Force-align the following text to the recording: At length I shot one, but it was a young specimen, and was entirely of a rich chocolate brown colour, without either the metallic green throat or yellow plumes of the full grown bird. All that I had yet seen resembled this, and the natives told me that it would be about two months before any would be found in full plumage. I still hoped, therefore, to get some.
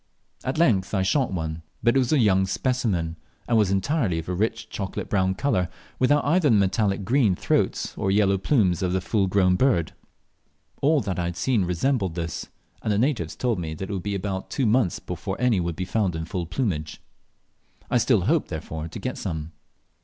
At 0.43 0.57
length 0.57 0.95
I 0.95 1.03
shot 1.03 1.31
one, 1.31 1.61
but 1.83 1.95
it 1.95 1.99
was 1.99 2.11
a 2.11 2.17
young 2.17 2.47
specimen, 2.47 3.17
and 3.47 3.55
was 3.55 3.69
entirely 3.69 4.17
of 4.17 4.27
a 4.29 4.33
rich 4.33 4.67
chocolate 4.67 5.11
brown 5.11 5.35
colour, 5.35 5.69
without 5.99 6.25
either 6.25 6.49
the 6.49 6.55
metallic 6.55 7.05
green 7.05 7.35
throat 7.35 7.93
or 7.95 8.09
yellow 8.09 8.39
plumes 8.39 8.81
of 8.81 8.93
the 8.93 8.99
full 9.01 9.27
grown 9.27 9.57
bird. 9.57 9.93
All 10.81 11.01
that 11.01 11.19
I 11.19 11.25
had 11.25 11.35
yet 11.35 11.37
seen 11.37 11.65
resembled 11.65 12.15
this, 12.15 12.47
and 12.81 12.91
the 12.91 12.97
natives 12.97 13.35
told 13.35 13.59
me 13.59 13.75
that 13.75 13.91
it 13.91 13.93
would 13.93 14.01
be 14.01 14.15
about 14.15 14.49
two 14.49 14.65
months 14.65 14.97
before 14.97 15.39
any 15.39 15.59
would 15.59 15.75
be 15.75 15.85
found 15.85 16.15
in 16.15 16.25
full 16.25 16.47
plumage. 16.47 16.99
I 17.91 17.99
still 17.99 18.21
hoped, 18.21 18.47
therefore, 18.47 18.87
to 18.87 18.97
get 18.97 19.19
some. 19.19 19.51